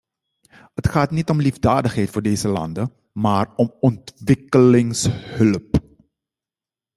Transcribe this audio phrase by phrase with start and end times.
[0.73, 5.79] Het gaat niet om liefdadigheid voor deze landen, maar om ontwikkelingshulp.